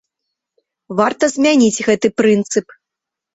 [0.99, 2.67] Варта змяніць гэты прынцып.